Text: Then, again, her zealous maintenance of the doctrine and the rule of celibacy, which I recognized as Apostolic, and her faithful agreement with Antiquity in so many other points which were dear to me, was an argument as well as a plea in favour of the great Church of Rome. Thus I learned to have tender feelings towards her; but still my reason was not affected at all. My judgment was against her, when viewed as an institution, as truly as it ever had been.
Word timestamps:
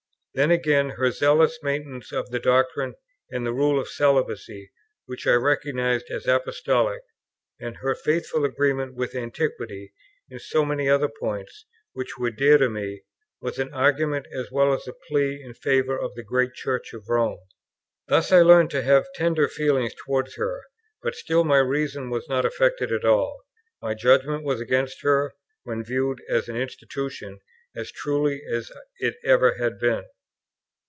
Then, 0.33 0.49
again, 0.51 0.91
her 0.91 1.11
zealous 1.11 1.59
maintenance 1.61 2.13
of 2.13 2.29
the 2.29 2.39
doctrine 2.39 2.93
and 3.31 3.45
the 3.45 3.51
rule 3.51 3.77
of 3.77 3.89
celibacy, 3.89 4.71
which 5.05 5.27
I 5.27 5.33
recognized 5.33 6.09
as 6.09 6.25
Apostolic, 6.25 7.01
and 7.59 7.75
her 7.75 7.93
faithful 7.93 8.45
agreement 8.45 8.95
with 8.95 9.13
Antiquity 9.13 9.93
in 10.29 10.39
so 10.39 10.63
many 10.63 10.87
other 10.87 11.09
points 11.09 11.65
which 11.91 12.17
were 12.17 12.31
dear 12.31 12.57
to 12.59 12.69
me, 12.69 13.01
was 13.41 13.59
an 13.59 13.73
argument 13.73 14.25
as 14.33 14.49
well 14.49 14.71
as 14.73 14.87
a 14.87 14.93
plea 14.93 15.43
in 15.43 15.53
favour 15.53 15.99
of 15.99 16.15
the 16.15 16.23
great 16.23 16.53
Church 16.53 16.93
of 16.93 17.09
Rome. 17.09 17.41
Thus 18.07 18.31
I 18.31 18.41
learned 18.41 18.69
to 18.71 18.83
have 18.83 19.05
tender 19.15 19.49
feelings 19.49 19.93
towards 20.05 20.35
her; 20.37 20.61
but 21.03 21.13
still 21.13 21.43
my 21.43 21.57
reason 21.59 22.09
was 22.09 22.29
not 22.29 22.45
affected 22.45 22.89
at 22.93 23.03
all. 23.03 23.37
My 23.81 23.93
judgment 23.95 24.45
was 24.45 24.61
against 24.61 25.01
her, 25.01 25.33
when 25.63 25.83
viewed 25.83 26.21
as 26.29 26.47
an 26.47 26.55
institution, 26.55 27.41
as 27.75 27.91
truly 27.91 28.41
as 28.49 28.71
it 28.99 29.15
ever 29.25 29.55
had 29.57 29.77
been. 29.77 30.05